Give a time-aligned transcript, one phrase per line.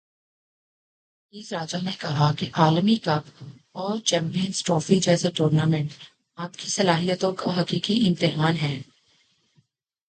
[1.33, 3.43] رمیز راجہ نے کہا کہ عالمی کپ
[3.71, 5.91] اور چیمپئنز ٹرافی جیسے ٹورنامنٹ
[6.37, 8.79] آپ کی صلاحیتوں کا حقیقی امتحان ہیں